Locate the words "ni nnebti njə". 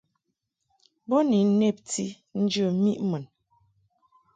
1.29-2.65